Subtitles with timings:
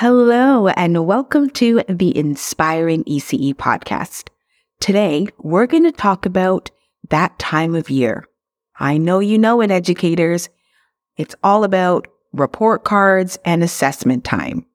[0.00, 4.28] Hello, and welcome to the Inspiring ECE podcast.
[4.78, 6.70] Today, we're going to talk about
[7.08, 8.24] that time of year.
[8.78, 10.50] I know you know it, educators.
[11.16, 14.66] It's all about report cards and assessment time.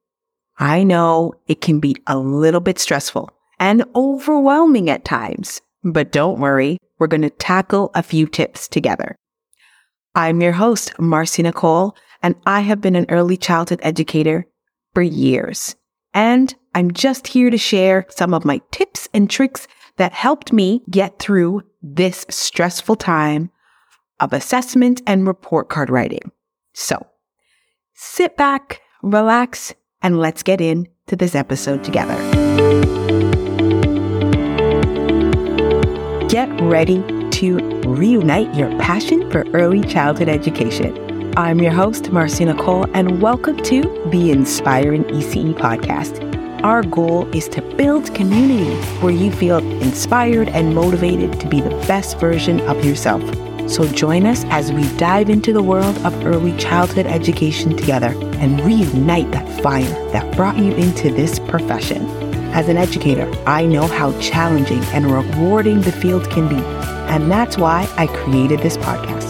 [0.58, 6.38] I know it can be a little bit stressful and overwhelming at times, but don't
[6.38, 6.76] worry.
[6.98, 9.16] We're going to tackle a few tips together.
[10.14, 14.46] I'm your host, Marcy Nicole, and I have been an early childhood educator
[14.94, 15.76] for years.
[16.14, 19.66] And I'm just here to share some of my tips and tricks
[19.96, 23.50] that helped me get through this stressful time
[24.20, 26.30] of assessment and report card writing.
[26.72, 27.06] So
[27.94, 32.16] sit back, relax, and let's get into this episode together.
[36.28, 41.13] Get ready to reunite your passion for early childhood education.
[41.36, 43.80] I'm your host, Marcy Nicole, and welcome to
[44.12, 46.22] the Inspiring ECE podcast.
[46.62, 51.70] Our goal is to build communities where you feel inspired and motivated to be the
[51.88, 53.20] best version of yourself.
[53.68, 58.60] So join us as we dive into the world of early childhood education together and
[58.60, 59.82] reunite that fire
[60.12, 62.06] that brought you into this profession.
[62.54, 66.64] As an educator, I know how challenging and rewarding the field can be,
[67.12, 69.23] and that's why I created this podcast.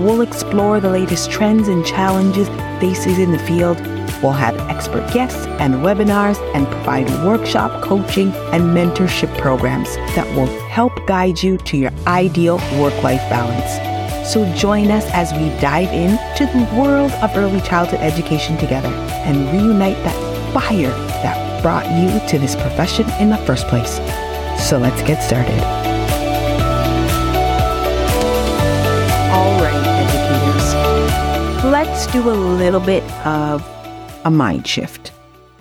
[0.00, 2.48] We'll explore the latest trends and challenges
[2.80, 3.78] faces in the field.
[4.22, 10.46] We'll have expert guests and webinars and provide workshop coaching and mentorship programs that will
[10.68, 14.32] help guide you to your ideal work-life balance.
[14.32, 19.52] So join us as we dive into the world of early childhood education together and
[19.52, 20.88] reunite that fire
[21.22, 23.96] that brought you to this profession in the first place.
[24.66, 25.89] So let's get started.
[32.00, 33.62] Let's do a little bit of
[34.24, 35.12] a mind shift.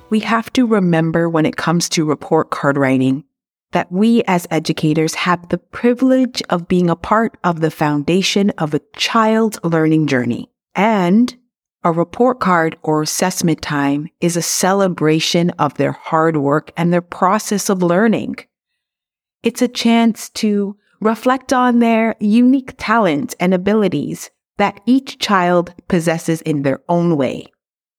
[0.09, 3.25] We have to remember when it comes to report card writing
[3.73, 8.73] that we as educators have the privilege of being a part of the foundation of
[8.73, 10.49] a child's learning journey.
[10.75, 11.35] And
[11.83, 17.01] a report card or assessment time is a celebration of their hard work and their
[17.01, 18.37] process of learning.
[19.43, 26.41] It's a chance to reflect on their unique talents and abilities that each child possesses
[26.43, 27.47] in their own way,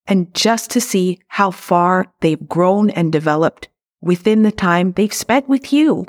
[0.07, 3.69] and just to see how far they've grown and developed
[4.01, 6.07] within the time they've spent with you.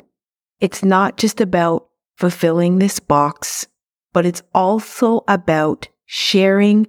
[0.60, 3.66] It's not just about fulfilling this box,
[4.12, 6.86] but it's also about sharing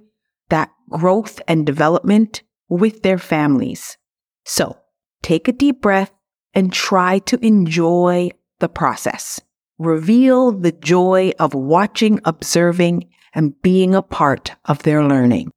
[0.50, 3.96] that growth and development with their families.
[4.44, 4.78] So
[5.22, 6.12] take a deep breath
[6.52, 8.30] and try to enjoy
[8.60, 9.40] the process.
[9.78, 15.50] Reveal the joy of watching, observing, and being a part of their learning.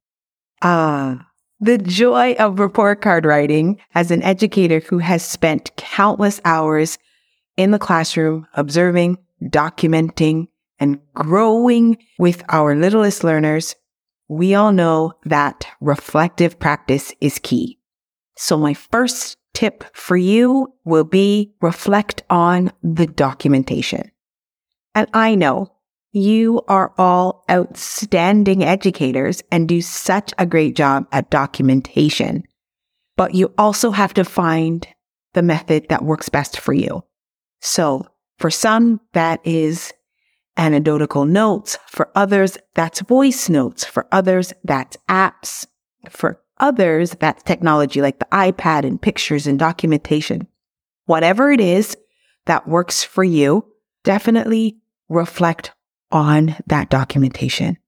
[0.62, 1.28] Ah,
[1.60, 6.98] the joy of report card writing as an educator who has spent countless hours
[7.56, 10.46] in the classroom observing, documenting,
[10.78, 13.74] and growing with our littlest learners,
[14.28, 17.78] we all know that reflective practice is key.
[18.36, 24.12] So my first tip for you will be reflect on the documentation.
[24.94, 25.72] And I know
[26.12, 32.44] you are all outstanding educators and do such a great job at documentation.
[33.16, 34.86] But you also have to find
[35.34, 37.04] the method that works best for you.
[37.60, 38.06] So
[38.38, 39.92] for some, that is
[40.56, 41.78] anecdotal notes.
[41.86, 43.84] For others, that's voice notes.
[43.84, 45.66] For others, that's apps.
[46.08, 50.46] For others, that's technology like the iPad and pictures and documentation.
[51.06, 51.96] Whatever it is
[52.46, 53.66] that works for you,
[54.04, 55.72] definitely reflect
[56.10, 57.78] on that documentation.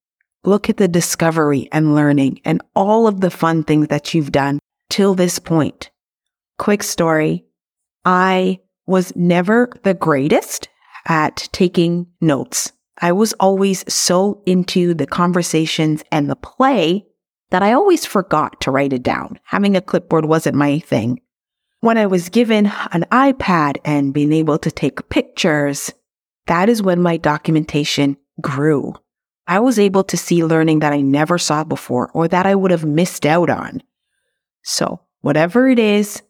[0.44, 4.58] Look at the discovery and learning and all of the fun things that you've done
[4.88, 5.90] till this point.
[6.58, 7.44] Quick story.
[8.04, 10.68] I was never the greatest
[11.06, 12.72] at taking notes.
[13.02, 17.06] I was always so into the conversations and the play
[17.50, 19.38] that I always forgot to write it down.
[19.44, 21.20] Having a clipboard wasn't my thing.
[21.80, 25.92] When I was given an iPad and being able to take pictures
[26.50, 28.94] that is when my documentation grew.
[29.46, 32.70] I was able to see learning that I never saw before or that I would
[32.70, 33.82] have missed out on.
[34.62, 36.22] So, whatever it is,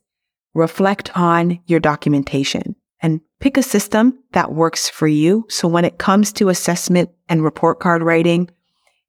[0.54, 5.46] reflect on your documentation and pick a system that works for you.
[5.48, 8.50] So when it comes to assessment and report card writing,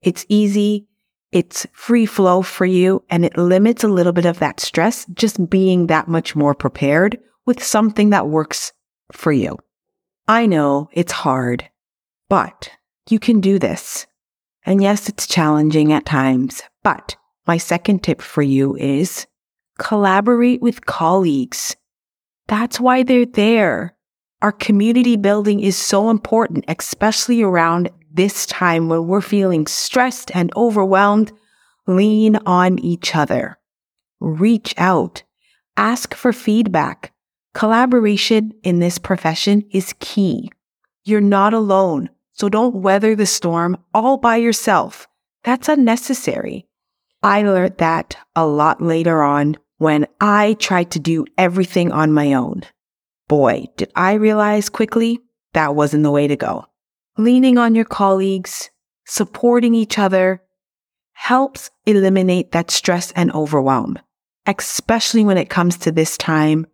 [0.01, 0.87] it's easy.
[1.31, 5.49] It's free flow for you and it limits a little bit of that stress, just
[5.49, 8.73] being that much more prepared with something that works
[9.11, 9.57] for you.
[10.27, 11.69] I know it's hard,
[12.29, 12.71] but
[13.11, 14.07] you can do this.
[14.65, 17.15] And yes, it's challenging at times, but
[17.47, 19.25] my second tip for you is
[19.79, 21.75] collaborate with colleagues.
[22.47, 23.95] That's why they're there.
[24.41, 30.51] Our community building is so important, especially around this time when we're feeling stressed and
[30.55, 31.31] overwhelmed.
[31.87, 33.57] Lean on each other.
[34.19, 35.23] Reach out.
[35.77, 37.11] Ask for feedback.
[37.53, 40.51] Collaboration in this profession is key.
[41.03, 45.07] You're not alone, so don't weather the storm all by yourself.
[45.43, 46.67] That's unnecessary.
[47.23, 52.33] I learned that a lot later on when I tried to do everything on my
[52.33, 52.63] own.
[53.27, 55.19] Boy, did I realize quickly
[55.53, 56.65] that wasn't the way to go.
[57.17, 58.69] Leaning on your colleagues,
[59.05, 60.41] supporting each other,
[61.13, 63.99] helps eliminate that stress and overwhelm,
[64.45, 66.65] especially when it comes to this time.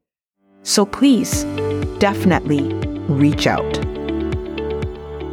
[0.64, 1.44] So please,
[2.00, 2.62] definitely
[3.08, 3.97] reach out.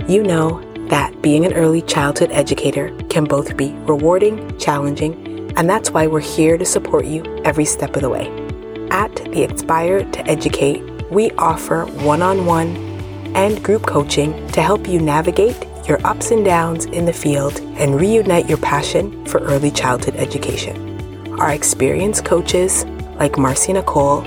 [0.07, 0.61] You know
[0.91, 6.21] that being an early childhood educator can both be rewarding, challenging, and that's why we're
[6.21, 8.29] here to support you every step of the way.
[8.91, 12.77] At the Aspire to Educate, we offer one on one
[13.35, 15.57] and group coaching to help you navigate
[15.89, 21.01] your ups and downs in the field and reunite your passion for early childhood education.
[21.41, 22.85] Our experienced coaches,
[23.17, 24.23] like Marcy Nicole,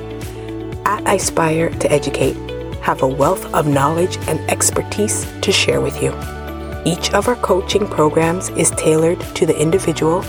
[0.87, 2.35] at Aspire to Educate,
[2.87, 6.13] have a wealth of knowledge and expertise to share with you.
[6.85, 10.23] Each of our coaching programs is tailored to the individual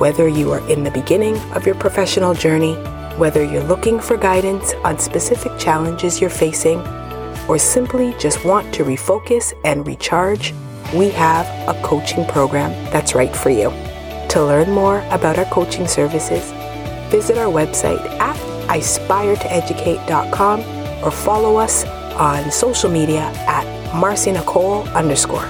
[0.00, 2.72] whether you are in the beginning of your professional journey,
[3.18, 6.80] whether you're looking for guidance on specific challenges you're facing,
[7.46, 10.54] or simply just want to refocus and recharge,
[10.94, 13.68] we have a coaching program that's right for you.
[14.30, 16.50] To learn more about our coaching services,
[17.10, 18.36] visit our website at
[18.68, 25.48] aspiretoeducate.com or follow us on social media at Marcy Nicole underscore.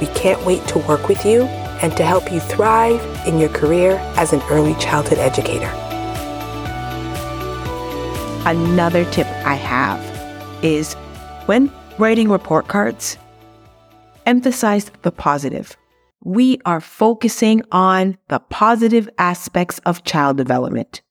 [0.00, 1.42] We can't wait to work with you
[1.82, 5.70] and to help you thrive in your career as an early childhood educator.
[8.46, 10.00] Another tip I have
[10.64, 10.94] is
[11.46, 13.18] when writing report cards,
[14.26, 15.76] emphasize the positive.
[16.24, 21.02] We are focusing on the positive aspects of child development.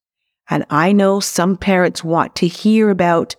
[0.49, 3.35] And I know some parents want to hear about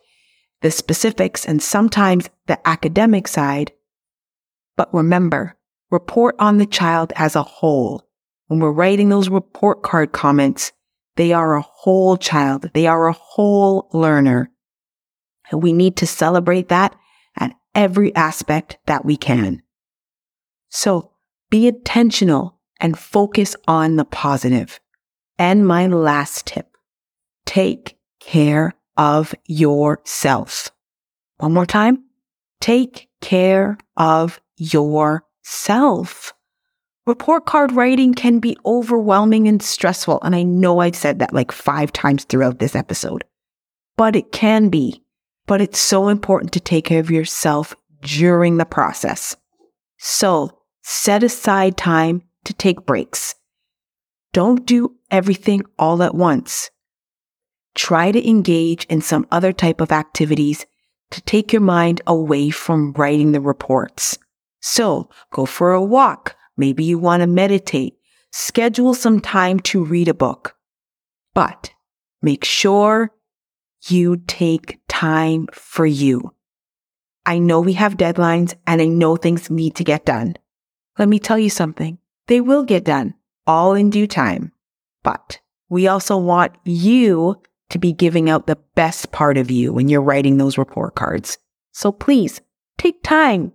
[0.62, 3.73] the specifics and sometimes the academic side.
[4.77, 5.57] But remember,
[5.91, 8.07] report on the child as a whole.
[8.47, 10.73] When we're writing those report card comments,
[11.17, 12.71] they are a whole child.
[12.73, 14.51] They are a whole learner.
[15.51, 16.95] And we need to celebrate that
[17.37, 19.62] at every aspect that we can.
[20.69, 21.12] So
[21.51, 24.81] be intentional and focus on the positive.
[25.39, 26.77] And my last tip,
[27.45, 30.70] take care of yourself.
[31.38, 32.04] One more time.
[32.60, 36.34] Take care of yourself.
[37.06, 40.20] Report card writing can be overwhelming and stressful.
[40.22, 43.25] And I know I've said that like five times throughout this episode,
[43.96, 45.02] but it can be.
[45.46, 49.37] But it's so important to take care of yourself during the process.
[49.98, 53.34] So set aside time to take breaks.
[54.32, 56.70] Don't do everything all at once.
[57.75, 60.67] Try to engage in some other type of activities
[61.11, 64.19] to take your mind away from writing the reports.
[64.61, 66.37] So go for a walk.
[66.56, 67.94] Maybe you want to meditate.
[68.32, 70.55] Schedule some time to read a book.
[71.34, 71.72] But
[72.22, 73.12] make sure
[73.88, 76.35] you take time for you.
[77.25, 80.37] I know we have deadlines and I know things need to get done.
[80.99, 81.99] Let me tell you something.
[82.26, 83.14] They will get done
[83.47, 84.52] all in due time.
[85.02, 87.40] But we also want you
[87.71, 91.39] to be giving out the best part of you when you're writing those report cards.
[91.73, 92.41] So please
[92.79, 93.53] take time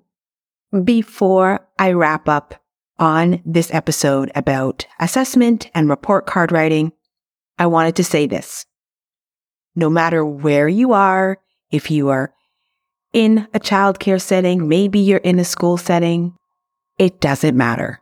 [0.84, 2.56] before I wrap up
[2.98, 6.92] on this episode about assessment and report card writing,
[7.58, 8.66] I wanted to say this.
[9.76, 11.40] No matter where you are,
[11.72, 12.34] if you are
[13.12, 16.34] in a childcare setting, maybe you're in a school setting,
[16.98, 18.02] it doesn't matter.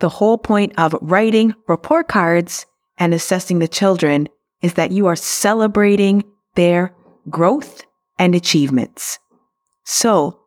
[0.00, 2.66] The whole point of writing report cards
[2.98, 4.28] and assessing the children
[4.64, 6.94] is that you are celebrating their
[7.28, 7.84] growth
[8.18, 9.18] and achievements.
[9.84, 10.40] So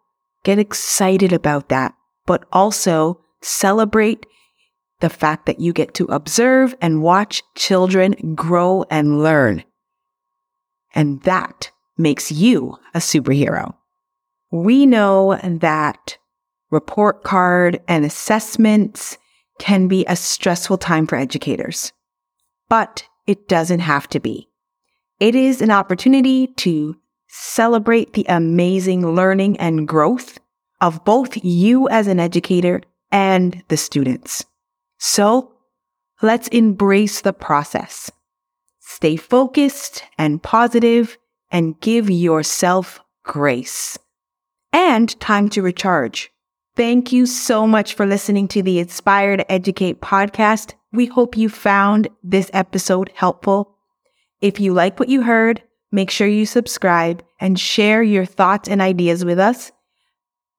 [0.48, 1.94] Get excited about that,
[2.26, 4.26] but also celebrate
[5.02, 9.66] the fact that you get to observe and watch children grow and learn.
[10.96, 13.74] And that makes you a superhero.
[14.50, 16.18] We know that
[16.72, 19.18] report card and assessments
[19.60, 21.92] can be a stressful time for educators,
[22.70, 24.50] but it doesn't have to be.
[25.20, 26.96] It is an opportunity to
[27.28, 30.40] celebrate the amazing learning and growth
[30.80, 32.82] of both you as an educator
[33.12, 34.46] and the students.
[34.98, 35.54] So
[36.22, 38.12] let's embrace the process.
[38.88, 41.18] stay focused and positive,
[41.52, 43.98] and give yourself grace.
[44.74, 46.32] And time to recharge.
[46.76, 50.74] Thank you so much for listening to the Inspire to Educate podcast.
[50.98, 53.76] We hope you found this episode helpful.
[54.42, 55.62] If you like what you heard,
[55.92, 59.72] make sure you subscribe and share your thoughts and ideas with us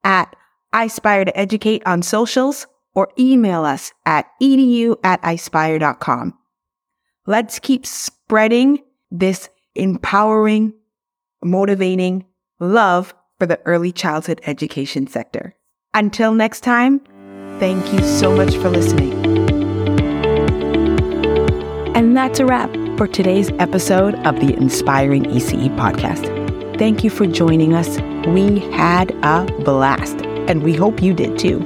[0.05, 0.37] at
[0.73, 6.39] iSpire to Educate on socials or email us at edu at ispire.com.
[7.27, 8.79] Let's keep spreading
[9.11, 10.73] this empowering,
[11.43, 12.27] motivating
[12.61, 15.57] love for the early childhood education sector.
[15.95, 17.01] Until next time,
[17.59, 19.28] thank you so much for listening.
[21.99, 26.79] And that's a wrap for today's episode of the Inspiring ECE podcast.
[26.79, 27.99] Thank you for joining us.
[28.25, 30.15] We had a blast,
[30.47, 31.59] and we hope you did too.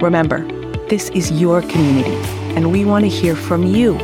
[0.00, 0.46] Remember,
[0.86, 2.14] this is your community,
[2.54, 3.98] and we want to hear from you.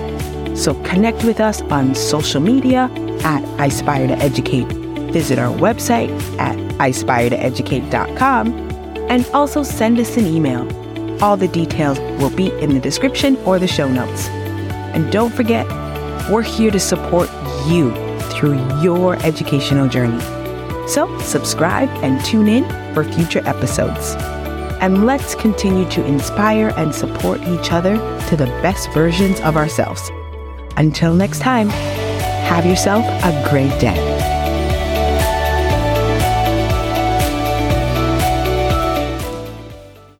[0.56, 2.90] So connect with us on social media
[3.22, 4.66] at iSpire to Educate.
[5.12, 6.10] Visit our website
[6.40, 8.48] at iSpire2Educate.com
[9.08, 10.66] and also send us an email.
[11.22, 14.28] All the details will be in the description or the show notes.
[14.94, 15.66] And don't forget,
[16.30, 17.28] we're here to support
[17.66, 17.92] you
[18.30, 20.20] through your educational journey.
[20.88, 24.14] So subscribe and tune in for future episodes.
[24.80, 27.96] And let's continue to inspire and support each other
[28.28, 30.10] to the best versions of ourselves.
[30.76, 34.09] Until next time, have yourself a great day.